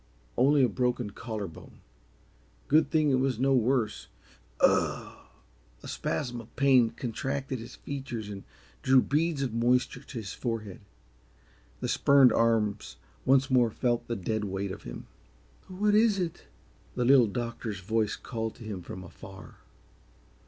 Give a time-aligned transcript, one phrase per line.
[0.35, 1.79] Only a broken collar bone!
[2.67, 4.07] Good thing it was no worse!
[4.59, 5.27] Ugh!
[5.83, 8.43] A spasm of pain contracted his features and
[8.81, 10.81] drew beads of moisture to his forehead.
[11.81, 15.05] The spurned arms once more felt the dead weight of him.
[15.67, 16.47] "What is it?"
[16.95, 19.57] The Little Doctor's voice called to him from afar.